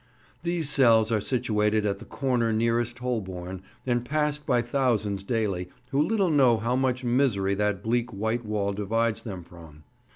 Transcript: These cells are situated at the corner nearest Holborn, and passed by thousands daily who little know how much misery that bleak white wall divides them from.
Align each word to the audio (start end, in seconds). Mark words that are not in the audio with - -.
These 0.41 0.67
cells 0.67 1.11
are 1.11 1.21
situated 1.21 1.85
at 1.85 1.99
the 1.99 2.05
corner 2.05 2.51
nearest 2.51 2.97
Holborn, 2.97 3.61
and 3.85 4.03
passed 4.03 4.47
by 4.47 4.63
thousands 4.63 5.23
daily 5.23 5.69
who 5.91 6.01
little 6.01 6.31
know 6.31 6.57
how 6.57 6.75
much 6.75 7.03
misery 7.03 7.53
that 7.53 7.83
bleak 7.83 8.09
white 8.11 8.43
wall 8.43 8.73
divides 8.73 9.21
them 9.21 9.43
from. 9.43 9.83